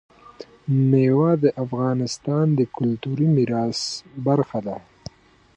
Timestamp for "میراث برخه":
3.35-4.59